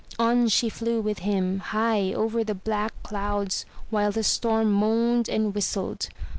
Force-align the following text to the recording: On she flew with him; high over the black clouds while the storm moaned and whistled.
On 0.17 0.47
she 0.47 0.67
flew 0.67 0.99
with 0.99 1.19
him; 1.19 1.59
high 1.59 2.11
over 2.11 2.43
the 2.43 2.55
black 2.55 2.91
clouds 3.03 3.67
while 3.91 4.11
the 4.11 4.23
storm 4.23 4.71
moaned 4.73 5.29
and 5.29 5.53
whistled. 5.53 6.09